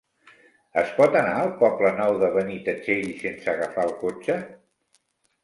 Es 0.81 0.87
pot 0.95 1.17
anar 1.19 1.35
al 1.41 1.51
Poble 1.59 1.91
Nou 1.99 2.15
de 2.23 2.31
Benitatxell 2.39 3.07
sense 3.27 3.53
agafar 3.55 3.87
el 3.91 3.95
cotxe? 4.03 4.41